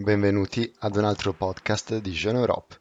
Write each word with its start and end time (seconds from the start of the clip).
Benvenuti 0.00 0.72
ad 0.78 0.94
un 0.94 1.02
altro 1.02 1.32
podcast 1.32 1.98
di 1.98 2.12
Jeune 2.12 2.38
Europe. 2.38 2.78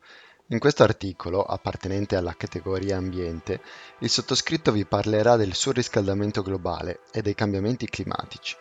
In 0.50 0.60
questo 0.60 0.84
articolo, 0.84 1.42
appartenente 1.42 2.16
alla 2.16 2.36
categoria 2.38 2.98
ambiente, 2.98 3.60
il 4.02 4.10
sottoscritto 4.12 4.72
vi 4.72 4.86
parlerà 4.86 5.36
del 5.36 5.56
surriscaldamento 5.56 6.44
globale 6.44 7.00
e 7.12 7.24
dei 7.24 7.34
cambiamenti 7.34 7.88
climatici. 7.88 8.56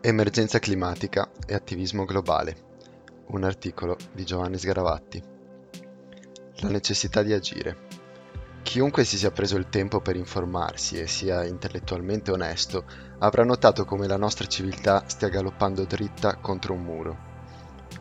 Emergenza 0.00 0.58
climatica 0.58 1.30
e 1.46 1.54
attivismo 1.54 2.04
globale. 2.04 2.56
Un 3.26 3.44
articolo 3.44 3.96
di 4.12 4.24
Giovanni 4.24 4.58
Sgaravatti. 4.58 5.22
La 6.56 6.70
necessità 6.70 7.22
di 7.22 7.32
agire. 7.32 7.87
Chiunque 8.68 9.04
si 9.04 9.16
sia 9.16 9.30
preso 9.30 9.56
il 9.56 9.70
tempo 9.70 10.02
per 10.02 10.14
informarsi 10.14 10.98
e 10.98 11.06
sia 11.06 11.42
intellettualmente 11.42 12.30
onesto 12.30 12.84
avrà 13.20 13.42
notato 13.42 13.86
come 13.86 14.06
la 14.06 14.18
nostra 14.18 14.46
civiltà 14.46 15.04
stia 15.06 15.30
galoppando 15.30 15.86
dritta 15.86 16.36
contro 16.36 16.74
un 16.74 16.82
muro. 16.82 17.18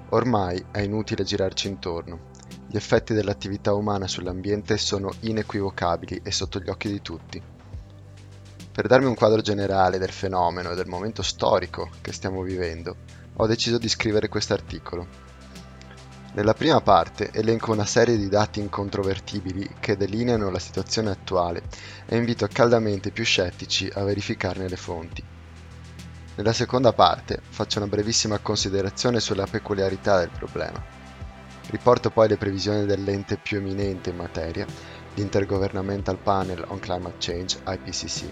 Ormai 0.10 0.66
è 0.70 0.82
inutile 0.82 1.24
girarci 1.24 1.70
intorno. 1.70 2.32
Gli 2.68 2.76
effetti 2.76 3.14
dell'attività 3.14 3.74
umana 3.74 4.10
sull'ambiente 4.10 4.78
sono 4.78 5.10
inequivocabili 5.22 6.20
e 6.22 6.32
sotto 6.34 6.60
gli 6.60 6.70
occhi 6.70 6.90
di 6.90 7.02
tutti. 7.02 7.42
Per 8.70 8.88
darmi 8.88 9.06
un 9.06 9.16
quadro 9.16 9.40
generale 9.40 9.98
del 9.98 10.12
fenomeno 10.12 10.72
e 10.72 10.76
del 10.76 10.88
momento 10.88 11.24
storico 11.24 11.92
che 12.02 12.12
stiamo 12.12 12.42
vivendo, 12.42 12.98
ho 13.38 13.48
deciso 13.48 13.78
di 13.78 13.88
scrivere 13.88 14.28
questo 14.28 14.52
articolo 14.52 15.28
nella 16.38 16.54
prima 16.54 16.82
parte 16.82 17.32
elenco 17.34 17.72
una 17.72 17.84
serie 17.84 18.16
di 18.16 18.30
dati 18.30 18.60
incontrovertibili 18.60 19.78
che 19.80 19.98
delineano 19.98 20.52
la 20.52 20.60
situazione 20.60 21.10
attuale 21.10 21.64
e 22.06 22.16
invito 22.16 22.48
caldamente 22.52 23.08
i 23.08 23.12
più 23.12 23.24
scettici 23.24 23.90
a 23.92 24.04
verificarne 24.04 24.70
le 24.70 24.76
fonti. 24.76 25.24
Nella 26.36 26.54
seconda 26.54 26.94
parte 26.94 27.42
faccio 27.50 27.80
una 27.80 27.88
brevissima 27.88 28.38
considerazione 28.38 29.20
sulla 29.20 29.48
peculiarità 29.48 30.20
del 30.20 30.30
problema. 30.30 30.80
Riporto 31.72 32.12
poi 32.12 32.28
le 32.28 32.38
previsioni 32.38 32.86
dell'ente 32.86 33.38
più 33.38 33.58
eminente 33.58 34.12
in 34.12 34.18
materia, 34.18 34.68
l'Intergovernmental 35.16 36.20
Panel 36.20 36.66
on 36.68 36.78
Climate 36.78 37.16
Change 37.18 37.58
IPCC. 37.66 38.26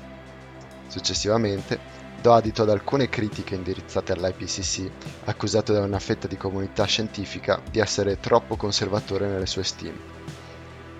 Successivamente 0.85 2.04
do 2.21 2.33
adito 2.33 2.63
ad 2.63 2.69
alcune 2.69 3.09
critiche 3.09 3.55
indirizzate 3.55 4.13
all'IPCC, 4.13 4.91
accusato 5.25 5.73
da 5.73 5.81
una 5.81 5.99
fetta 5.99 6.27
di 6.27 6.37
comunità 6.37 6.85
scientifica 6.85 7.61
di 7.69 7.79
essere 7.79 8.17
troppo 8.19 8.55
conservatore 8.55 9.27
nelle 9.27 9.45
sue 9.45 9.63
stime. 9.63 9.97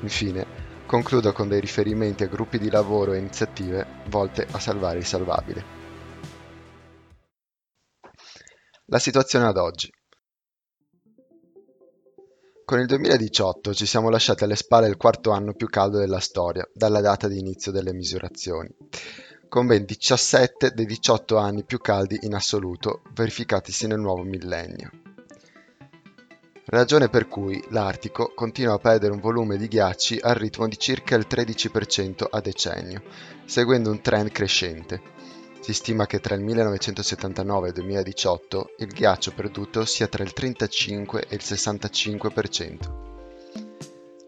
Infine, 0.02 0.46
concludo 0.86 1.32
con 1.32 1.48
dei 1.48 1.60
riferimenti 1.60 2.24
a 2.24 2.28
gruppi 2.28 2.60
di 2.60 2.70
lavoro 2.70 3.14
e 3.14 3.18
iniziative 3.20 3.86
volte 4.10 4.48
a 4.50 4.60
salvare 4.60 5.00
il 5.00 5.06
salvabile. 5.06 5.64
La 8.88 9.00
situazione 9.00 9.48
ad 9.48 9.58
oggi. 9.58 9.92
Con 12.66 12.80
il 12.80 12.88
2018 12.88 13.74
ci 13.74 13.86
siamo 13.86 14.10
lasciati 14.10 14.44
alle 14.44 14.56
spalle 14.56 14.88
il 14.88 14.98
quarto 14.98 15.32
anno 15.32 15.54
più 15.54 15.68
caldo 15.68 16.00
della 16.00 16.20
storia, 16.20 16.68
dalla 16.74 17.00
data 17.00 17.28
di 17.28 17.38
inizio 17.38 17.72
delle 17.72 17.94
misurazioni 17.94 18.70
con 19.48 19.68
ben 19.68 19.86
17 19.86 20.72
dei 20.72 20.86
18 20.86 21.38
anni 21.38 21.64
più 21.64 21.80
caldi 21.80 22.20
in 22.24 22.34
assoluto 22.34 23.02
verificatisi 23.14 23.88
nel 23.88 24.00
nuovo 24.00 24.24
millennio. 24.24 24.90
Ragione 26.68 27.10
per 27.10 27.28
cui 27.28 27.64
l'Artico 27.70 28.34
continua 28.34 28.74
a 28.74 28.80
perdere 28.80 29.14
un 29.14 29.20
volume 29.20 29.56
di 29.56 29.68
ghiacci 29.68 30.18
al 30.20 30.34
ritmo 30.34 30.68
di 30.68 30.80
circa 30.80 31.16
il 31.16 31.28
13% 31.30 32.26
a 32.30 32.42
decennio, 32.42 33.04
seguendo 33.46 33.92
un 33.92 34.02
trend 34.02 34.32
crescente. 34.32 35.00
Si 35.60 35.74
stima 35.74 36.08
che 36.08 36.20
tra 36.20 36.34
il 36.34 36.42
1979 36.42 37.66
e 37.66 37.70
il 37.70 37.76
2018 37.76 38.74
il 38.80 38.88
ghiaccio 38.88 39.32
perduto 39.34 39.86
sia 39.86 40.08
tra 40.08 40.24
il 40.24 40.34
35 40.34 41.26
e 41.30 41.36
il 41.36 41.42
65%. 41.44 43.04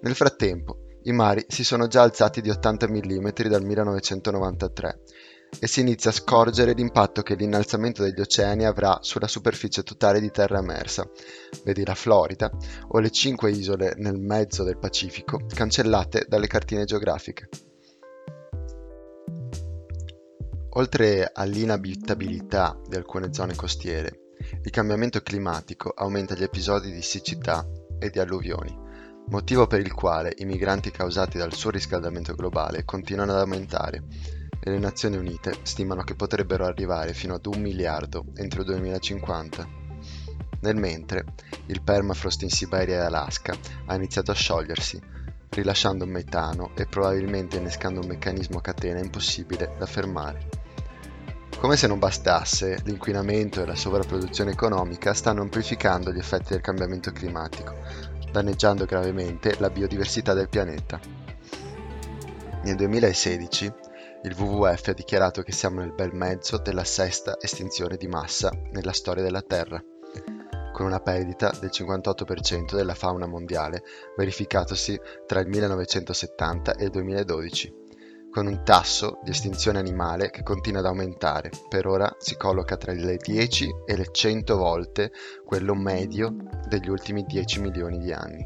Nel 0.02 0.16
frattempo, 0.16 0.87
i 1.07 1.13
mari 1.13 1.45
si 1.47 1.63
sono 1.63 1.88
già 1.88 2.01
alzati 2.01 2.41
di 2.41 2.50
80 2.50 2.90
mm 2.90 3.29
dal 3.47 3.63
1993 3.63 5.00
e 5.57 5.66
si 5.66 5.79
inizia 5.79 6.09
a 6.09 6.13
scorgere 6.13 6.73
l'impatto 6.73 7.22
che 7.22 7.35
l'innalzamento 7.35 8.03
degli 8.03 8.19
oceani 8.19 8.66
avrà 8.66 8.97
sulla 9.00 9.29
superficie 9.29 9.84
totale 9.84 10.19
di 10.19 10.29
terra 10.29 10.59
emersa, 10.59 11.09
vedi 11.63 11.85
la 11.85 11.95
Florida 11.95 12.51
o 12.90 13.00
le 13.00 13.09
cinque 13.09 13.51
isole 13.51 13.94
nel 13.95 14.19
mezzo 14.19 14.63
del 14.63 14.78
Pacifico 14.78 15.40
cancellate 15.47 16.25
dalle 16.28 16.47
cartine 16.47 16.84
geografiche. 16.84 17.47
Oltre 20.72 21.31
all'inabitabilità 21.34 22.78
di 22.85 22.97
alcune 22.97 23.34
zone 23.34 23.56
costiere, 23.56 24.34
il 24.62 24.69
cambiamento 24.72 25.22
climatico 25.22 25.89
aumenta 25.95 26.35
gli 26.35 26.44
episodi 26.44 26.91
di 26.91 27.01
siccità 27.01 27.66
e 27.97 28.09
di 28.09 28.19
alluvioni 28.19 28.85
motivo 29.30 29.68
per 29.68 29.82
il 29.82 29.94
quale 29.94 30.34
i 30.38 30.46
migranti 30.46 30.90
causati 30.92 31.38
dal 31.38 31.54
surriscaldamento 31.54 32.34
globale 32.34 32.86
continuano 32.86 33.34
ad 33.34 33.40
aumentare 33.40 34.04
e 34.60 34.70
le 34.70 34.80
Nazioni 34.80 35.18
Unite 35.18 35.58
stimano 35.64 36.04
che 36.04 36.16
potrebbero 36.16 36.66
arrivare 36.66 37.14
fino 37.14 37.36
ad 37.36 37.46
un 37.46 37.62
miliardo 37.62 38.26
entro 38.36 38.62
il 38.62 38.68
2050. 38.68 39.86
Nel 40.60 40.76
mentre, 40.76 41.26
il 41.68 41.82
permafrost 41.82 42.42
in 42.44 42.50
Siberia 42.50 42.96
e 42.96 43.06
Alaska 43.06 43.56
ha 43.86 43.96
iniziato 43.96 44.32
a 44.32 44.36
sciogliersi, 44.36 45.00
rilasciando 45.50 46.06
metano 46.06 46.72
e 46.76 46.86
probabilmente 46.86 47.58
innescando 47.58 48.00
un 48.00 48.08
meccanismo 48.08 48.58
a 48.58 48.62
catena 48.62 49.00
impossibile 49.00 49.76
da 49.78 49.86
fermare. 49.86 50.50
Come 51.58 51.76
se 51.76 51.88
non 51.88 52.00
bastasse, 52.00 52.82
l'inquinamento 52.84 53.62
e 53.62 53.66
la 53.66 53.76
sovrapproduzione 53.76 54.52
economica 54.52 55.14
stanno 55.14 55.42
amplificando 55.42 56.12
gli 56.12 56.20
effetti 56.20 56.50
del 56.50 56.62
cambiamento 56.62 57.12
climatico, 57.12 57.76
danneggiando 58.32 58.86
gravemente 58.86 59.56
la 59.60 59.70
biodiversità 59.70 60.34
del 60.34 60.50
pianeta. 60.50 61.00
Nel 62.64 62.76
2016 62.76 63.74
il 64.24 64.36
WWF 64.38 64.88
ha 64.88 64.94
dichiarato 64.94 65.42
che 65.42 65.52
siamo 65.52 65.80
nel 65.80 65.94
bel 65.94 66.14
mezzo 66.14 66.58
della 66.58 66.84
sesta 66.84 67.38
estinzione 67.40 67.98
di 67.98 68.08
massa 68.08 68.52
nella 68.72 68.92
storia 68.92 69.24
della 69.24 69.42
Terra, 69.42 69.82
con 70.74 70.86
una 70.86 71.00
perdita 71.00 71.56
del 71.60 71.70
58% 71.72 72.76
della 72.76 72.96
fauna 72.96 73.26
mondiale 73.26 73.84
verificatosi 74.16 75.00
tra 75.26 75.40
il 75.40 75.48
1970 75.48 76.76
e 76.76 76.84
il 76.86 76.90
2012 76.90 77.86
con 78.32 78.48
un 78.48 78.64
tasso 78.64 79.20
di 79.24 79.32
estinzione 79.32 79.80
animale 79.80 80.30
che 80.30 80.44
continua 80.44 80.80
ad 80.80 80.86
aumentare, 80.86 81.50
per 81.70 81.88
ora 81.88 82.14
si 82.20 82.36
colloca 82.38 82.78
tra 82.78 82.94
le 82.94 83.18
10 83.18 83.68
e 83.86 83.96
le 83.96 84.08
100 84.12 84.56
volte 84.56 85.12
quello 85.46 85.74
medio 85.74 86.36
degli 86.68 86.90
ultimi 86.90 87.24
10 87.24 87.62
milioni 87.62 88.00
di 88.00 88.12
anni. 88.12 88.46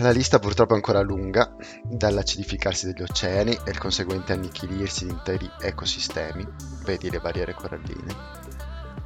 La 0.00 0.10
lista 0.10 0.38
purtroppo 0.40 0.72
è 0.72 0.76
ancora 0.76 1.00
lunga, 1.02 1.54
dall'acidificarsi 1.84 2.86
degli 2.86 3.02
oceani 3.02 3.52
e 3.52 3.70
il 3.70 3.78
conseguente 3.78 4.32
annichilirsi 4.32 5.06
di 5.06 5.12
interi 5.12 5.48
ecosistemi, 5.60 6.44
vedi 6.84 7.10
le 7.10 7.20
barriere 7.20 7.54
coralline, 7.54 8.14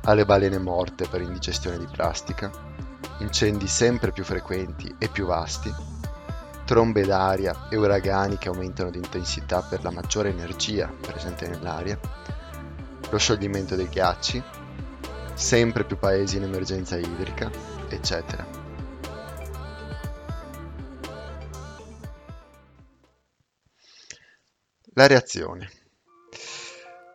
alle 0.04 0.24
balene 0.24 0.58
morte 0.58 1.06
per 1.06 1.20
indigestione 1.20 1.78
di 1.78 1.86
plastica, 1.92 2.50
incendi 3.18 3.66
sempre 3.66 4.12
più 4.12 4.24
frequenti 4.24 4.94
e 4.98 5.08
più 5.08 5.26
vasti, 5.26 5.72
trombe 6.68 7.00
d'aria 7.00 7.68
e 7.70 7.78
uragani 7.78 8.36
che 8.36 8.48
aumentano 8.48 8.90
di 8.90 8.98
intensità 8.98 9.62
per 9.62 9.82
la 9.82 9.90
maggiore 9.90 10.28
energia 10.28 10.86
presente 11.00 11.48
nell'aria, 11.48 11.98
lo 13.08 13.16
scioglimento 13.16 13.74
dei 13.74 13.88
ghiacci, 13.88 14.42
sempre 15.32 15.84
più 15.84 15.96
paesi 15.96 16.36
in 16.36 16.42
emergenza 16.42 16.98
idrica, 16.98 17.50
eccetera. 17.88 18.46
La 24.92 25.06
reazione. 25.06 25.70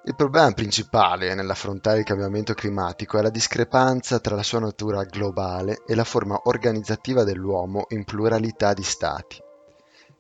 Il 0.05 0.15
problema 0.15 0.51
principale 0.51 1.33
nell'affrontare 1.33 1.99
il 1.99 2.03
cambiamento 2.03 2.53
climatico 2.53 3.17
è 3.17 3.21
la 3.21 3.29
discrepanza 3.29 4.19
tra 4.19 4.35
la 4.35 4.43
sua 4.43 4.59
natura 4.59 5.05
globale 5.05 5.83
e 5.87 5.95
la 5.95 6.03
forma 6.03 6.41
organizzativa 6.43 7.23
dell'uomo 7.23 7.85
in 7.87 8.03
pluralità 8.03 8.73
di 8.73 8.83
stati. 8.83 9.41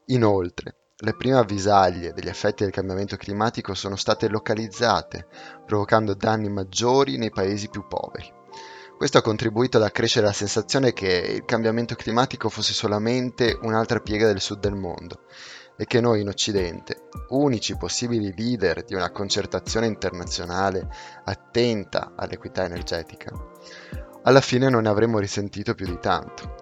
Inoltre, 0.05 0.75
le 0.95 1.17
prime 1.17 1.35
avvisaglie 1.35 2.13
degli 2.13 2.29
effetti 2.29 2.63
del 2.63 2.71
cambiamento 2.71 3.17
climatico 3.17 3.73
sono 3.73 3.97
state 3.97 4.29
localizzate, 4.29 5.27
provocando 5.65 6.13
danni 6.13 6.47
maggiori 6.47 7.17
nei 7.17 7.31
paesi 7.31 7.67
più 7.67 7.85
poveri. 7.85 8.31
Questo 8.95 9.17
ha 9.17 9.21
contribuito 9.21 9.75
ad 9.75 9.83
accrescere 9.83 10.25
la 10.25 10.31
sensazione 10.31 10.93
che 10.93 11.09
il 11.09 11.43
cambiamento 11.43 11.95
climatico 11.95 12.47
fosse 12.47 12.71
solamente 12.71 13.59
un'altra 13.61 13.99
piega 13.99 14.27
del 14.27 14.39
sud 14.39 14.61
del 14.61 14.75
mondo 14.75 15.23
e 15.75 15.85
che 15.85 16.01
noi 16.01 16.21
in 16.21 16.27
Occidente, 16.27 17.09
unici 17.29 17.75
possibili 17.77 18.33
leader 18.35 18.83
di 18.83 18.93
una 18.93 19.11
concertazione 19.11 19.87
internazionale 19.87 20.87
attenta 21.23 22.13
all'equità 22.15 22.63
energetica, 22.63 23.31
alla 24.23 24.41
fine 24.41 24.69
non 24.69 24.83
ne 24.83 24.89
avremmo 24.89 25.19
risentito 25.19 25.73
più 25.73 25.85
di 25.85 25.99
tanto. 25.99 26.55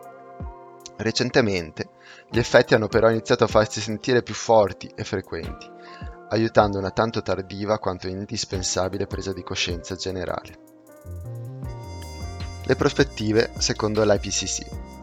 Recentemente 0.97 1.89
Gli 2.33 2.39
effetti 2.39 2.73
hanno 2.73 2.87
però 2.87 3.09
iniziato 3.09 3.43
a 3.43 3.47
farsi 3.47 3.81
sentire 3.81 4.23
più 4.23 4.33
forti 4.33 4.89
e 4.95 5.03
frequenti, 5.03 5.69
aiutando 6.29 6.77
una 6.77 6.91
tanto 6.91 7.21
tardiva 7.21 7.77
quanto 7.77 8.07
indispensabile 8.07 9.05
presa 9.05 9.33
di 9.33 9.43
coscienza 9.43 9.95
generale. 9.95 10.57
Le 12.63 12.75
prospettive 12.77 13.51
secondo 13.57 14.01
l'IPCC. 14.05 15.00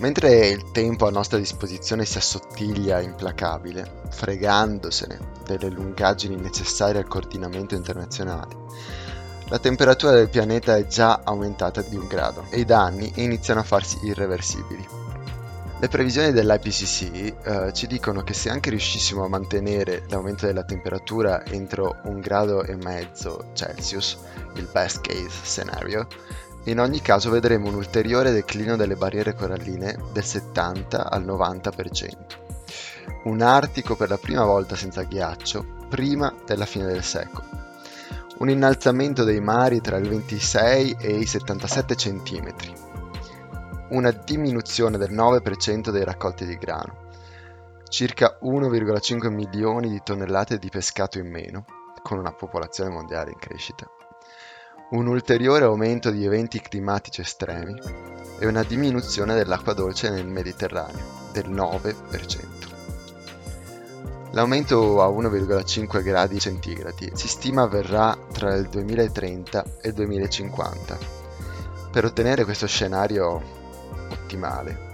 Mentre 0.00 0.48
il 0.48 0.70
tempo 0.70 1.06
a 1.06 1.10
nostra 1.10 1.36
disposizione 1.36 2.06
si 2.06 2.16
assottiglia 2.16 3.02
implacabile, 3.02 4.00
fregandosene 4.08 5.18
delle 5.44 5.68
lungaggini 5.68 6.36
necessarie 6.36 7.02
al 7.02 7.06
coordinamento 7.06 7.74
internazionale, 7.74 8.56
la 9.50 9.58
temperatura 9.58 10.12
del 10.12 10.30
pianeta 10.30 10.74
è 10.74 10.86
già 10.86 11.20
aumentata 11.22 11.82
di 11.82 11.96
un 11.96 12.06
grado 12.06 12.46
e 12.48 12.60
i 12.60 12.64
danni 12.64 13.12
iniziano 13.16 13.60
a 13.60 13.64
farsi 13.64 13.98
irreversibili. 14.04 14.88
Le 15.78 15.88
previsioni 15.88 16.32
dell'IPCC 16.32 17.12
eh, 17.42 17.72
ci 17.74 17.86
dicono 17.86 18.22
che 18.22 18.32
se 18.32 18.48
anche 18.48 18.70
riuscissimo 18.70 19.24
a 19.24 19.28
mantenere 19.28 20.04
l'aumento 20.08 20.46
della 20.46 20.64
temperatura 20.64 21.44
entro 21.44 22.00
un 22.04 22.20
grado 22.20 22.64
e 22.64 22.74
mezzo 22.76 23.50
Celsius, 23.52 24.16
il 24.54 24.66
best 24.72 25.02
case 25.02 25.28
scenario, 25.42 26.06
in 26.64 26.78
ogni 26.78 27.00
caso 27.00 27.30
vedremo 27.30 27.68
un 27.68 27.74
ulteriore 27.74 28.32
declino 28.32 28.76
delle 28.76 28.96
barriere 28.96 29.34
coralline 29.34 29.96
del 30.12 30.24
70 30.24 31.10
al 31.10 31.24
90%. 31.24 32.12
Un 33.24 33.40
Artico 33.42 33.96
per 33.96 34.08
la 34.08 34.18
prima 34.18 34.44
volta 34.44 34.76
senza 34.76 35.02
ghiaccio 35.02 35.86
prima 35.88 36.34
della 36.46 36.66
fine 36.66 36.86
del 36.86 37.02
secolo. 37.02 37.46
Un 38.38 38.48
innalzamento 38.48 39.24
dei 39.24 39.40
mari 39.40 39.80
tra 39.80 39.96
il 39.96 40.08
26 40.08 40.96
e 40.98 41.18
i 41.18 41.26
77 41.26 41.96
centimetri 41.96 42.88
una 43.90 44.12
diminuzione 44.12 44.98
del 44.98 45.12
9% 45.12 45.90
dei 45.90 46.04
raccolti 46.04 46.46
di 46.46 46.56
grano, 46.56 47.08
circa 47.88 48.38
1,5 48.42 49.28
milioni 49.30 49.88
di 49.88 50.00
tonnellate 50.02 50.58
di 50.58 50.68
pescato 50.68 51.18
in 51.18 51.28
meno, 51.28 51.64
con 52.02 52.18
una 52.18 52.32
popolazione 52.32 52.90
mondiale 52.90 53.30
in 53.32 53.38
crescita, 53.38 53.90
un 54.90 55.06
ulteriore 55.06 55.64
aumento 55.64 56.10
di 56.10 56.24
eventi 56.24 56.60
climatici 56.60 57.20
estremi 57.20 57.80
e 58.38 58.46
una 58.46 58.64
diminuzione 58.64 59.34
dell'acqua 59.34 59.72
dolce 59.72 60.10
nel 60.10 60.26
Mediterraneo 60.26 61.28
del 61.32 61.48
9%. 61.48 61.94
L'aumento 64.32 65.02
a 65.02 65.08
1,5 65.08 66.02
gradi 66.02 66.40
centigradi 66.40 67.10
si 67.14 67.28
stima 67.28 67.62
avverrà 67.62 68.16
tra 68.32 68.54
il 68.54 68.68
2030 68.68 69.64
e 69.80 69.88
il 69.88 69.94
2050. 69.94 70.98
Per 71.92 72.04
ottenere 72.04 72.44
questo 72.44 72.66
scenario 72.66 73.40
ottimale. 74.10 74.89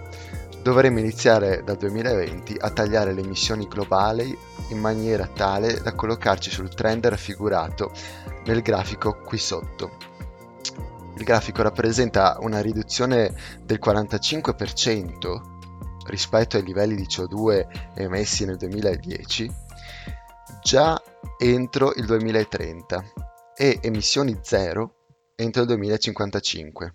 Dovremmo 0.66 0.98
iniziare 0.98 1.62
dal 1.62 1.76
2020 1.76 2.56
a 2.58 2.70
tagliare 2.70 3.12
le 3.12 3.20
emissioni 3.20 3.68
globali 3.68 4.36
in 4.70 4.78
maniera 4.80 5.28
tale 5.28 5.80
da 5.80 5.94
collocarci 5.94 6.50
sul 6.50 6.74
trend 6.74 7.06
raffigurato 7.06 7.92
nel 8.46 8.62
grafico 8.62 9.16
qui 9.24 9.38
sotto. 9.38 9.92
Il 11.18 11.22
grafico 11.22 11.62
rappresenta 11.62 12.38
una 12.40 12.60
riduzione 12.60 13.32
del 13.62 13.78
45% 13.80 15.40
rispetto 16.08 16.56
ai 16.56 16.64
livelli 16.64 16.96
di 16.96 17.06
CO2 17.06 17.92
emessi 17.94 18.44
nel 18.44 18.56
2010 18.56 19.48
già 20.64 21.00
entro 21.38 21.94
il 21.94 22.06
2030 22.06 23.04
e 23.54 23.78
emissioni 23.82 24.36
zero 24.42 24.94
entro 25.36 25.62
il 25.62 25.68
2055. 25.68 26.94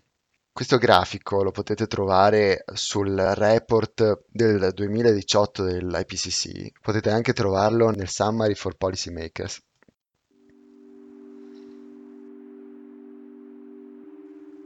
Questo 0.53 0.77
grafico 0.77 1.43
lo 1.43 1.51
potete 1.51 1.87
trovare 1.87 2.65
sul 2.73 3.15
report 3.15 4.23
del 4.27 4.71
2018 4.73 5.63
dell'IPCC, 5.63 6.71
potete 6.81 7.09
anche 7.09 7.31
trovarlo 7.31 7.89
nel 7.89 8.09
Summary 8.09 8.53
for 8.53 8.75
Policymakers. 8.75 9.61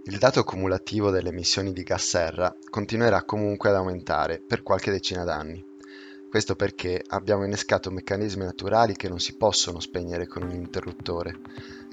Il 0.05 0.17
dato 0.17 0.43
cumulativo 0.43 1.11
delle 1.11 1.29
emissioni 1.29 1.71
di 1.71 1.83
gas 1.83 2.03
serra 2.03 2.51
continuerà 2.69 3.23
comunque 3.23 3.69
ad 3.69 3.75
aumentare 3.75 4.41
per 4.41 4.63
qualche 4.63 4.89
decina 4.89 5.23
d'anni. 5.23 5.75
Questo 6.30 6.56
perché 6.56 7.01
abbiamo 7.07 7.45
innescato 7.45 7.92
meccanismi 7.92 8.44
naturali 8.44 8.95
che 8.95 9.07
non 9.07 9.19
si 9.19 9.36
possono 9.38 9.80
spegnere 9.80 10.27
con 10.27 10.44
un 10.44 10.51
interruttore. 10.51 11.39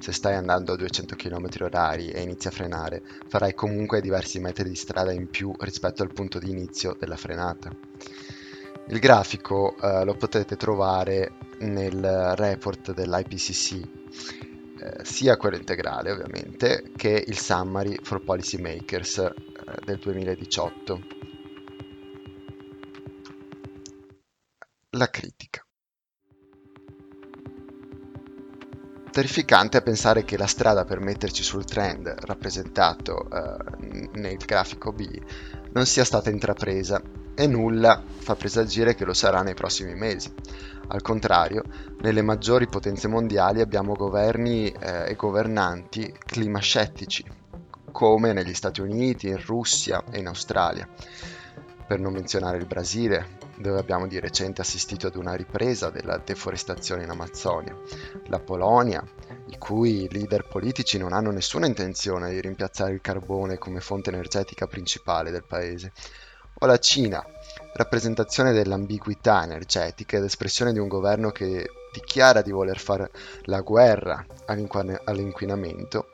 Se 0.00 0.12
stai 0.12 0.34
andando 0.34 0.73
a 0.73 0.76
200 0.76 1.14
km 1.14 1.46
h 1.49 2.11
e 2.12 2.23
inizi 2.23 2.49
a 2.49 2.50
frenare, 2.50 3.02
farai 3.29 3.55
comunque 3.55 4.00
diversi 4.00 4.40
metri 4.40 4.69
di 4.69 4.75
strada 4.75 5.12
in 5.12 5.29
più 5.29 5.52
rispetto 5.61 6.02
al 6.02 6.12
punto 6.12 6.40
di 6.40 6.50
inizio 6.50 6.96
della 6.99 7.17
frenata. 7.17 7.70
Il 8.88 8.99
grafico 8.99 9.76
eh, 9.76 10.05
lo 10.05 10.14
potete 10.14 10.56
trovare 10.56 11.31
nel 11.61 12.34
report 12.34 12.93
dell'IPCC, 12.93 13.73
eh, 13.75 15.05
sia 15.05 15.37
quello 15.37 15.56
integrale 15.56 16.11
ovviamente, 16.11 16.90
che 16.96 17.23
il 17.25 17.38
Summary 17.38 17.96
for 18.02 18.20
Policymakers 18.23 19.19
eh, 19.19 19.32
del 19.84 19.99
2018. 19.99 21.00
La 24.94 25.08
critica. 25.08 25.64
Terrificante 29.10 29.78
è 29.78 29.82
pensare 29.82 30.22
che 30.22 30.36
la 30.36 30.46
strada 30.46 30.84
per 30.84 31.00
metterci 31.00 31.42
sul 31.42 31.64
trend 31.64 32.08
rappresentato 32.26 33.26
eh, 33.30 34.08
nel 34.12 34.36
grafico 34.36 34.92
B 34.92 35.18
non 35.72 35.86
sia 35.86 36.04
stata 36.04 36.28
intrapresa 36.28 37.00
e 37.34 37.46
nulla 37.46 38.02
fa 38.06 38.34
presagire 38.34 38.94
che 38.94 39.06
lo 39.06 39.14
sarà 39.14 39.40
nei 39.40 39.54
prossimi 39.54 39.94
mesi. 39.94 40.30
Al 40.88 41.00
contrario, 41.00 41.62
nelle 42.02 42.20
maggiori 42.20 42.66
potenze 42.66 43.08
mondiali 43.08 43.62
abbiamo 43.62 43.94
governi 43.94 44.70
eh, 44.72 45.08
e 45.08 45.14
governanti 45.14 46.14
climascettici, 46.18 47.24
come 47.90 48.34
negli 48.34 48.52
Stati 48.52 48.82
Uniti, 48.82 49.28
in 49.28 49.42
Russia 49.42 50.04
e 50.10 50.18
in 50.18 50.26
Australia, 50.26 50.86
per 51.86 51.98
non 51.98 52.12
menzionare 52.12 52.58
il 52.58 52.66
Brasile, 52.66 53.41
dove 53.56 53.78
abbiamo 53.78 54.06
di 54.06 54.19
recente 54.20 54.60
assistito 54.60 55.06
ad 55.06 55.16
una 55.16 55.34
ripresa 55.34 55.90
della 55.90 56.19
deforestazione 56.19 57.04
in 57.04 57.10
Amazzonia, 57.10 57.76
la 58.26 58.38
Polonia, 58.40 59.04
i 59.49 59.58
cui 59.58 60.08
leader 60.10 60.46
politici 60.46 60.99
non 60.99 61.12
hanno 61.12 61.31
nessuna 61.31 61.66
intenzione 61.66 62.31
di 62.31 62.40
rimpiazzare 62.40 62.93
il 62.93 63.00
carbone 63.00 63.58
come 63.58 63.81
fonte 63.81 64.10
energetica 64.10 64.66
principale 64.66 65.31
del 65.31 65.44
paese, 65.44 65.93
o 66.54 66.66
la 66.66 66.78
Cina, 66.78 67.25
rappresentazione 67.75 68.52
dell'ambiguità 68.52 69.43
energetica 69.43 70.16
ed 70.16 70.25
espressione 70.25 70.72
di 70.72 70.78
un 70.78 70.88
governo 70.88 71.31
che 71.31 71.69
dichiara 71.93 72.41
di 72.41 72.53
voler 72.53 72.79
fare 72.79 73.10
la 73.43 73.60
guerra 73.60 74.24
all'inquinamento 74.46 76.11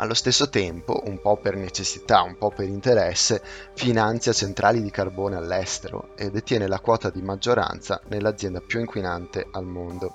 allo 0.00 0.14
stesso 0.14 0.48
tempo, 0.48 1.02
un 1.04 1.20
po' 1.20 1.36
per 1.36 1.56
necessità, 1.56 2.22
un 2.22 2.38
po' 2.38 2.48
per 2.48 2.66
interesse, 2.66 3.42
finanzia 3.74 4.32
centrali 4.32 4.82
di 4.82 4.90
carbone 4.90 5.36
all'estero 5.36 6.16
e 6.16 6.30
detiene 6.30 6.66
la 6.66 6.80
quota 6.80 7.10
di 7.10 7.20
maggioranza 7.20 8.00
nell'azienda 8.08 8.62
più 8.62 8.80
inquinante 8.80 9.46
al 9.50 9.66
mondo. 9.66 10.14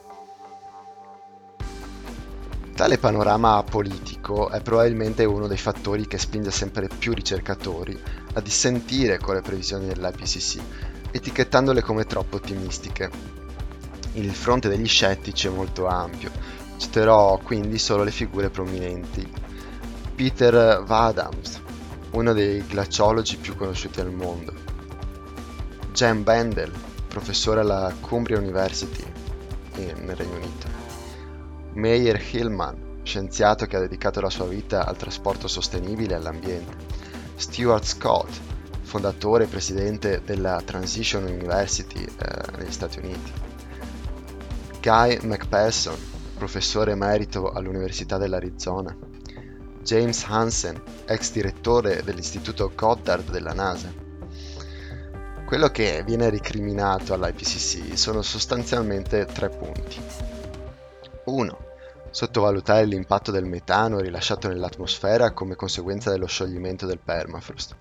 Tale 2.76 2.98
panorama 2.98 3.64
politico 3.64 4.50
è 4.50 4.60
probabilmente 4.60 5.24
uno 5.24 5.46
dei 5.46 5.58
fattori 5.58 6.08
che 6.08 6.18
spinge 6.18 6.50
sempre 6.50 6.88
più 6.88 7.14
ricercatori 7.14 7.98
a 8.34 8.42
dissentire 8.42 9.20
con 9.20 9.36
le 9.36 9.42
previsioni 9.42 9.86
dell'IPCC, 9.86 10.62
etichettandole 11.12 11.84
come 11.84 12.06
troppo 12.06 12.38
ottimistiche. 12.38 13.12
Il 14.14 14.34
fronte 14.34 14.68
degli 14.68 14.88
scettici 14.88 15.46
è 15.46 15.52
molto 15.52 15.86
ampio, 15.86 16.32
citerò 16.78 17.38
quindi 17.38 17.78
solo 17.78 18.04
le 18.04 18.12
figure 18.12 18.50
prominenti 18.50 19.45
Peter 20.16 20.82
Vadams, 20.82 21.60
uno 22.12 22.32
dei 22.32 22.66
glaciologi 22.66 23.36
più 23.36 23.54
conosciuti 23.58 24.00
al 24.00 24.14
mondo. 24.14 24.54
Jan 25.92 26.24
Bendel, 26.24 26.72
professore 27.10 27.60
alla 27.60 27.94
Cumbria 28.00 28.38
University 28.38 29.04
nel 29.76 30.16
Regno 30.16 30.36
Unito. 30.36 30.68
Meyer 31.74 32.22
Hillman, 32.32 33.00
scienziato 33.04 33.66
che 33.66 33.76
ha 33.76 33.82
dedicato 33.82 34.22
la 34.22 34.30
sua 34.30 34.46
vita 34.46 34.86
al 34.86 34.96
trasporto 34.96 35.50
sostenibile 35.50 36.14
e 36.14 36.16
all'ambiente. 36.16 36.78
Stuart 37.36 37.84
Scott, 37.84 38.32
fondatore 38.84 39.44
e 39.44 39.48
presidente 39.48 40.22
della 40.24 40.62
Transition 40.64 41.24
University 41.24 42.06
eh, 42.06 42.58
negli 42.58 42.72
Stati 42.72 43.00
Uniti. 43.00 43.34
Guy 44.82 45.20
McPherson, 45.24 45.98
professore 46.38 46.92
emerito 46.92 47.52
all'Università 47.52 48.18
dell'Arizona. 48.18 48.96
James 49.86 50.26
Hansen, 50.28 50.82
ex 51.06 51.32
direttore 51.32 52.02
dell'Istituto 52.04 52.72
Goddard 52.74 53.30
della 53.30 53.54
NASA. 53.54 53.94
Quello 55.46 55.70
che 55.70 56.02
viene 56.04 56.28
ricriminato 56.30 57.14
all'IPCC 57.14 57.96
sono 57.96 58.24
sostanzialmente 58.24 59.26
tre 59.26 59.50
punti. 59.50 60.02
1. 61.26 61.58
Sottovalutare 62.10 62.86
l'impatto 62.86 63.30
del 63.30 63.46
metano 63.46 64.00
rilasciato 64.00 64.48
nell'atmosfera 64.48 65.34
come 65.34 65.56
conseguenza 65.56 66.10
dello 66.10 66.26
scioglimento 66.26 66.88
del 66.88 66.98
permafrost. 66.98 67.76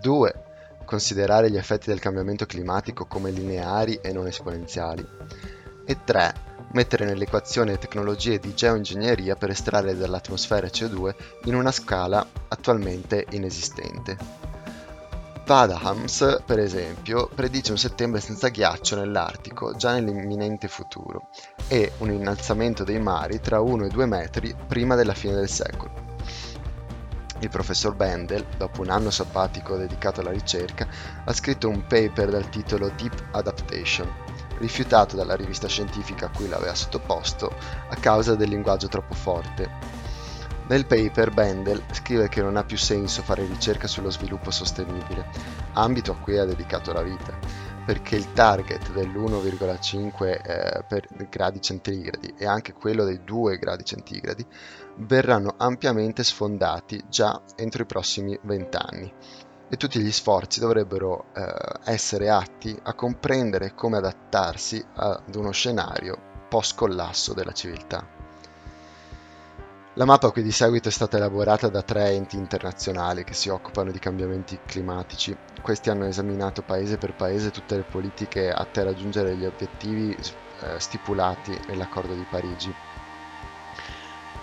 2. 0.00 0.44
considerare 0.84 1.52
gli 1.52 1.56
effetti 1.56 1.88
del 1.88 2.00
cambiamento 2.00 2.46
climatico 2.46 3.06
come 3.06 3.30
lineari 3.30 3.94
e 4.02 4.12
non 4.12 4.26
esponenziali. 4.26 5.06
E 5.84 5.98
3. 6.02 6.50
Mettere 6.72 7.04
nell'equazione 7.04 7.76
tecnologie 7.76 8.38
di 8.38 8.54
geoingegneria 8.54 9.36
per 9.36 9.50
estrarre 9.50 9.94
dall'atmosfera 9.94 10.68
CO2 10.68 11.14
in 11.44 11.54
una 11.54 11.70
scala 11.70 12.26
attualmente 12.48 13.26
inesistente. 13.30 14.16
Padahams, 15.44 16.42
per 16.46 16.58
esempio, 16.58 17.28
predice 17.34 17.72
un 17.72 17.78
settembre 17.78 18.20
senza 18.20 18.48
ghiaccio 18.48 18.96
nell'Artico 18.96 19.74
già 19.74 19.92
nell'imminente 19.92 20.66
futuro 20.68 21.28
e 21.68 21.92
un 21.98 22.10
innalzamento 22.10 22.84
dei 22.84 23.00
mari 23.00 23.40
tra 23.40 23.60
1 23.60 23.84
e 23.84 23.88
2 23.88 24.06
metri 24.06 24.56
prima 24.66 24.94
della 24.94 25.14
fine 25.14 25.34
del 25.34 25.50
secolo. 25.50 25.92
Il 27.40 27.50
professor 27.50 27.94
Bendel, 27.94 28.46
dopo 28.56 28.80
un 28.80 28.88
anno 28.88 29.10
sabbatico 29.10 29.76
dedicato 29.76 30.20
alla 30.20 30.30
ricerca, 30.30 30.86
ha 31.24 31.32
scritto 31.32 31.68
un 31.68 31.84
paper 31.86 32.30
dal 32.30 32.48
titolo 32.48 32.90
Deep 32.96 33.30
Adaptation, 33.32 34.21
rifiutato 34.62 35.16
dalla 35.16 35.34
rivista 35.34 35.66
scientifica 35.66 36.26
a 36.26 36.30
cui 36.30 36.48
l'aveva 36.48 36.74
sottoposto 36.74 37.52
a 37.88 37.96
causa 37.96 38.36
del 38.36 38.48
linguaggio 38.48 38.86
troppo 38.86 39.14
forte. 39.14 40.00
Nel 40.68 40.86
paper 40.86 41.32
Bendel 41.32 41.82
scrive 41.90 42.28
che 42.28 42.40
non 42.40 42.56
ha 42.56 42.62
più 42.62 42.78
senso 42.78 43.22
fare 43.22 43.44
ricerca 43.44 43.88
sullo 43.88 44.10
sviluppo 44.10 44.52
sostenibile, 44.52 45.26
ambito 45.72 46.12
a 46.12 46.16
cui 46.16 46.38
ha 46.38 46.44
dedicato 46.44 46.92
la 46.92 47.02
vita, 47.02 47.36
perché 47.84 48.14
il 48.14 48.32
target 48.32 48.92
dell'1,5 48.92 50.86
eh, 50.88 51.26
gradi 51.28 51.60
centigradi 51.60 52.34
e 52.38 52.46
anche 52.46 52.72
quello 52.72 53.02
dei 53.04 53.24
2 53.24 53.58
gradi 53.58 53.84
centigradi 53.84 54.46
verranno 54.98 55.56
ampiamente 55.58 56.22
sfondati 56.22 57.02
già 57.08 57.42
entro 57.56 57.82
i 57.82 57.86
prossimi 57.86 58.38
vent'anni 58.42 59.12
e 59.72 59.78
tutti 59.78 60.00
gli 60.00 60.12
sforzi 60.12 60.60
dovrebbero 60.60 61.28
eh, 61.34 61.90
essere 61.90 62.28
atti 62.28 62.78
a 62.82 62.92
comprendere 62.92 63.72
come 63.74 63.96
adattarsi 63.96 64.84
ad 64.96 65.34
uno 65.34 65.50
scenario 65.50 66.46
post 66.50 66.76
collasso 66.76 67.32
della 67.32 67.52
civiltà. 67.52 68.06
La 69.94 70.04
mappa 70.04 70.30
qui 70.30 70.42
di 70.42 70.52
seguito 70.52 70.88
è 70.88 70.92
stata 70.92 71.16
elaborata 71.16 71.68
da 71.68 71.80
tre 71.80 72.10
enti 72.10 72.36
internazionali 72.36 73.24
che 73.24 73.32
si 73.32 73.48
occupano 73.48 73.90
di 73.90 73.98
cambiamenti 73.98 74.58
climatici. 74.66 75.34
Questi 75.62 75.88
hanno 75.88 76.04
esaminato 76.04 76.60
paese 76.60 76.98
per 76.98 77.14
paese 77.14 77.50
tutte 77.50 77.76
le 77.76 77.84
politiche 77.84 78.50
atte 78.50 78.80
a 78.80 78.84
raggiungere 78.84 79.34
gli 79.36 79.46
obiettivi 79.46 80.14
eh, 80.14 80.78
stipulati 80.80 81.58
nell'accordo 81.68 82.12
di 82.12 82.26
Parigi. 82.28 82.74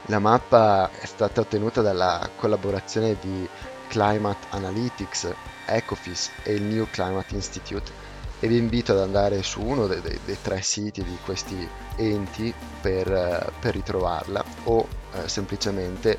La 0.07 0.17
mappa 0.17 0.89
è 0.89 1.05
stata 1.05 1.41
ottenuta 1.41 1.83
dalla 1.83 2.27
collaborazione 2.35 3.15
di 3.21 3.47
Climate 3.89 4.47
Analytics, 4.51 5.33
Ecofis 5.65 6.31
e 6.43 6.53
il 6.53 6.61
New 6.61 6.87
Climate 6.89 7.35
Institute 7.35 7.91
e 8.39 8.47
vi 8.47 8.57
invito 8.57 8.93
ad 8.93 8.99
andare 8.99 9.43
su 9.43 9.61
uno 9.61 9.87
dei, 9.87 9.99
dei, 10.01 10.17
dei 10.23 10.37
tre 10.41 10.61
siti 10.61 11.03
di 11.03 11.17
questi 11.25 11.67
enti 11.97 12.53
per, 12.81 13.11
eh, 13.11 13.51
per 13.59 13.73
ritrovarla 13.73 14.43
o 14.65 14.87
eh, 15.13 15.27
semplicemente 15.27 16.17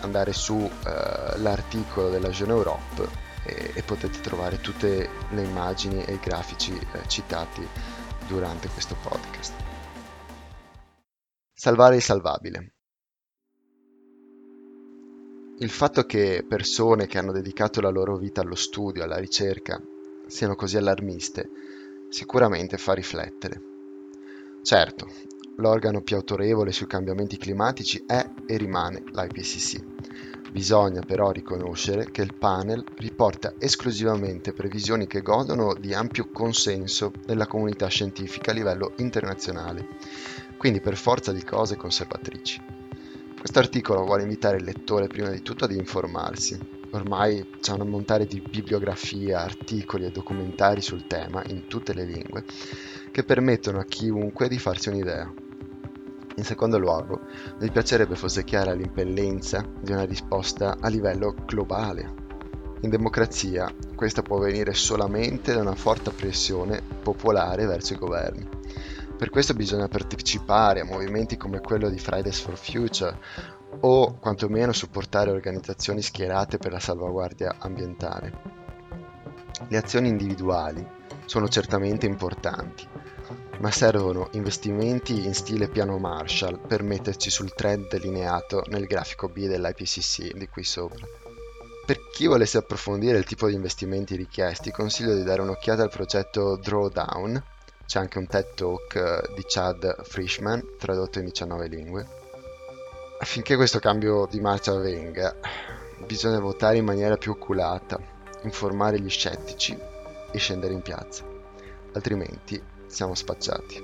andare 0.00 0.32
su 0.32 0.58
eh, 0.58 1.38
l'articolo 1.38 2.08
della 2.08 2.30
Jeune 2.30 2.52
Europe 2.52 3.08
e, 3.44 3.72
e, 3.74 3.82
potete 3.82 4.20
trovare 4.20 4.60
tutte 4.60 5.08
le 5.30 5.42
immagini 5.42 6.02
e 6.04 6.14
i 6.14 6.20
grafici 6.20 6.72
eh, 6.72 7.06
citati 7.06 7.66
durante 8.26 8.68
questo 8.68 8.96
podcast. 9.00 9.52
Salvare 11.52 11.96
il 11.96 12.02
salvabile. 12.02 12.79
Il 15.62 15.68
fatto 15.68 16.06
che 16.06 16.42
persone 16.48 17.06
che 17.06 17.18
hanno 17.18 17.32
dedicato 17.32 17.82
la 17.82 17.90
loro 17.90 18.16
vita 18.16 18.40
allo 18.40 18.54
studio, 18.54 19.04
alla 19.04 19.18
ricerca, 19.18 19.78
siano 20.26 20.54
così 20.54 20.78
allarmiste, 20.78 21.50
sicuramente 22.08 22.78
fa 22.78 22.94
riflettere. 22.94 23.60
Certo, 24.62 25.10
l'organo 25.56 26.00
più 26.00 26.16
autorevole 26.16 26.72
sui 26.72 26.86
cambiamenti 26.86 27.36
climatici 27.36 28.02
è 28.06 28.26
e 28.46 28.56
rimane 28.56 29.02
l'IPCC. 29.04 30.50
Bisogna 30.50 31.02
però 31.02 31.30
riconoscere 31.30 32.10
che 32.10 32.22
il 32.22 32.34
panel 32.38 32.82
riporta 32.96 33.52
esclusivamente 33.58 34.54
previsioni 34.54 35.06
che 35.06 35.20
godono 35.20 35.74
di 35.74 35.92
ampio 35.92 36.30
consenso 36.32 37.12
nella 37.26 37.46
comunità 37.46 37.86
scientifica 37.88 38.50
a 38.50 38.54
livello 38.54 38.92
internazionale, 38.96 39.86
quindi 40.56 40.80
per 40.80 40.96
forza 40.96 41.32
di 41.32 41.44
cose 41.44 41.76
conservatrici. 41.76 42.79
Questo 43.40 43.58
articolo 43.58 44.04
vuole 44.04 44.22
invitare 44.22 44.58
il 44.58 44.64
lettore 44.64 45.08
prima 45.08 45.30
di 45.30 45.40
tutto 45.40 45.64
ad 45.64 45.72
informarsi, 45.72 46.78
Ormai 46.92 47.46
c'è 47.60 47.72
un 47.72 47.82
ammontare 47.82 48.26
di 48.26 48.40
bibliografia, 48.40 49.42
articoli 49.42 50.06
e 50.06 50.10
documentari 50.10 50.80
sul 50.80 51.06
tema 51.06 51.40
in 51.46 51.68
tutte 51.68 51.94
le 51.94 52.04
lingue 52.04 52.44
che 53.12 53.22
permettono 53.22 53.78
a 53.78 53.84
chiunque 53.84 54.48
di 54.48 54.58
farsi 54.58 54.88
un'idea. 54.88 55.32
In 56.34 56.44
secondo 56.44 56.78
luogo, 56.78 57.20
mi 57.60 57.70
piacerebbe 57.70 58.16
fosse 58.16 58.42
chiara 58.42 58.72
l'impellenza 58.72 59.64
di 59.80 59.92
una 59.92 60.04
risposta 60.04 60.78
a 60.80 60.88
livello 60.88 61.34
globale. 61.46 62.14
In 62.80 62.90
democrazia 62.90 63.72
questa 63.94 64.22
può 64.22 64.38
venire 64.38 64.74
solamente 64.74 65.54
da 65.54 65.60
una 65.60 65.76
forte 65.76 66.10
pressione 66.10 66.82
popolare 67.02 67.66
verso 67.66 67.92
i 67.92 67.98
governi. 67.98 68.59
Per 69.20 69.28
questo 69.28 69.52
bisogna 69.52 69.86
partecipare 69.86 70.80
a 70.80 70.84
movimenti 70.86 71.36
come 71.36 71.60
quello 71.60 71.90
di 71.90 71.98
Fridays 71.98 72.40
for 72.40 72.56
Future 72.56 73.18
o 73.80 74.14
quantomeno 74.14 74.72
supportare 74.72 75.30
organizzazioni 75.30 76.00
schierate 76.00 76.56
per 76.56 76.72
la 76.72 76.80
salvaguardia 76.80 77.56
ambientale. 77.58 78.32
Le 79.68 79.76
azioni 79.76 80.08
individuali 80.08 80.82
sono 81.26 81.48
certamente 81.48 82.06
importanti, 82.06 82.88
ma 83.58 83.70
servono 83.70 84.30
investimenti 84.32 85.26
in 85.26 85.34
stile 85.34 85.68
piano 85.68 85.98
Marshall 85.98 86.66
per 86.66 86.82
metterci 86.82 87.28
sul 87.28 87.52
trend 87.52 87.88
delineato 87.88 88.64
nel 88.68 88.86
grafico 88.86 89.28
B 89.28 89.46
dell'IPCC 89.46 90.32
di 90.32 90.48
qui 90.48 90.64
sopra. 90.64 91.06
Per 91.84 92.08
chi 92.10 92.26
volesse 92.26 92.56
approfondire 92.56 93.18
il 93.18 93.24
tipo 93.24 93.48
di 93.48 93.54
investimenti 93.54 94.16
richiesti, 94.16 94.70
consiglio 94.70 95.14
di 95.14 95.24
dare 95.24 95.42
un'occhiata 95.42 95.82
al 95.82 95.90
progetto 95.90 96.56
Drawdown, 96.56 97.49
c'è 97.90 97.98
anche 97.98 98.18
un 98.18 98.28
TED 98.28 98.54
Talk 98.54 98.94
eh, 98.94 99.34
di 99.34 99.42
Chad 99.44 100.04
Frischman, 100.04 100.76
tradotto 100.78 101.18
in 101.18 101.24
19 101.24 101.66
lingue, 101.66 102.06
Affinché 103.18 103.56
questo 103.56 103.80
cambio 103.80 104.28
di 104.30 104.38
marcia 104.38 104.70
avvenga, 104.70 105.34
bisogna 106.06 106.38
votare 106.38 106.76
in 106.76 106.84
maniera 106.84 107.16
più 107.16 107.32
oculata, 107.32 107.98
informare 108.44 109.00
gli 109.00 109.10
scettici 109.10 109.76
e 110.30 110.38
scendere 110.38 110.72
in 110.72 110.82
piazza, 110.82 111.24
altrimenti 111.92 112.62
siamo 112.86 113.16
spacciati. 113.16 113.82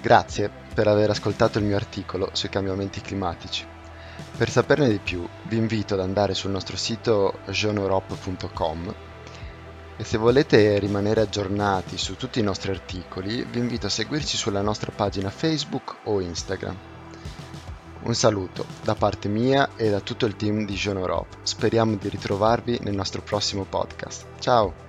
Grazie 0.00 0.50
per 0.72 0.86
aver 0.86 1.10
ascoltato 1.10 1.58
il 1.58 1.64
mio 1.64 1.74
articolo 1.74 2.30
sui 2.32 2.48
cambiamenti 2.48 3.00
climatici. 3.00 3.73
Per 4.36 4.50
saperne 4.50 4.88
di 4.88 4.98
più 4.98 5.26
vi 5.44 5.56
invito 5.56 5.94
ad 5.94 6.00
andare 6.00 6.34
sul 6.34 6.50
nostro 6.50 6.76
sito 6.76 7.38
jeuneeurope.com 7.46 8.94
e 9.96 10.02
se 10.02 10.18
volete 10.18 10.76
rimanere 10.80 11.20
aggiornati 11.20 11.96
su 11.96 12.16
tutti 12.16 12.40
i 12.40 12.42
nostri 12.42 12.72
articoli, 12.72 13.44
vi 13.44 13.60
invito 13.60 13.86
a 13.86 13.90
seguirci 13.90 14.36
sulla 14.36 14.60
nostra 14.60 14.90
pagina 14.90 15.30
Facebook 15.30 15.98
o 16.04 16.20
Instagram. 16.20 16.76
Un 18.02 18.14
saluto 18.14 18.66
da 18.82 18.96
parte 18.96 19.28
mia 19.28 19.70
e 19.76 19.88
da 19.88 20.00
tutto 20.00 20.26
il 20.26 20.34
team 20.34 20.66
di 20.66 20.74
Jeune 20.74 20.98
Europe. 20.98 21.36
Speriamo 21.44 21.94
di 21.94 22.08
ritrovarvi 22.08 22.80
nel 22.82 22.94
nostro 22.94 23.22
prossimo 23.22 23.62
podcast. 23.62 24.26
Ciao! 24.40 24.83